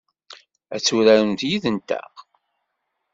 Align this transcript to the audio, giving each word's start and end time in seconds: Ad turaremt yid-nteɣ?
Ad 0.75 0.81
turaremt 0.85 1.41
yid-nteɣ? 1.49 2.11